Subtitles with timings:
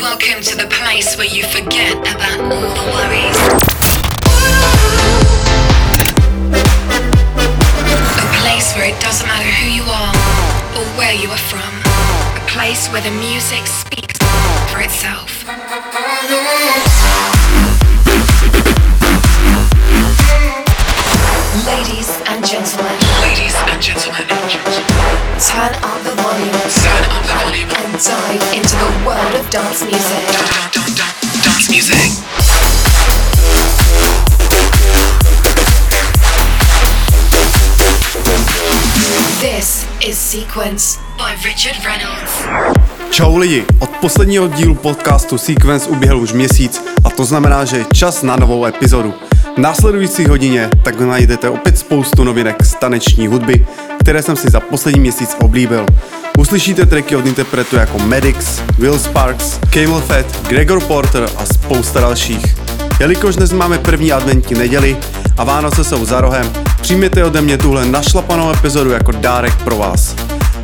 [0.00, 3.36] Welcome to the place where you forget about all the worries.
[8.16, 10.14] A place where it doesn't matter who you are
[10.78, 11.72] or where you are from.
[12.34, 14.16] A place where the music speaks
[14.72, 15.44] for itself.
[21.66, 24.26] Ladies and gentlemen, Ladies and gentlemen,
[25.38, 27.29] turn up the volume turn up the volume.
[27.29, 27.29] and
[28.04, 30.24] dive into the world of dance music.
[31.44, 32.10] Dance music.
[39.40, 42.48] This is Sequence by Richard Reynolds.
[43.10, 47.84] Čau lidi, od posledního dílu podcastu Sequence uběhl už měsíc a to znamená, že je
[47.94, 49.14] čas na novou epizodu.
[49.56, 53.66] V následující hodině tak najdete opět spoustu novinek z taneční hudby,
[54.00, 55.86] které jsem si za poslední měsíc oblíbil.
[56.38, 62.56] Uslyšíte tracky od interpretů jako Maddox, Will Sparks, Camel Fat, Gregor Porter a spousta dalších.
[63.00, 64.96] Jelikož dnes máme první adventní neděli
[65.38, 70.16] a Vánoce jsou za rohem, přijměte ode mě tuhle našlapanou epizodu jako dárek pro vás.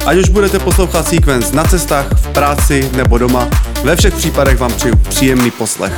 [0.07, 3.49] Ať už budete poslouchat Sequence na cestách, v práci nebo doma,
[3.85, 5.93] ve všech případech vám přeju příjemný poslech.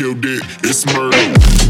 [0.00, 1.69] Killed it, it's murder.